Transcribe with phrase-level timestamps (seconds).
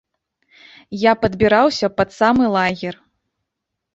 [0.99, 2.95] Я падбіраўся пад самы лагер.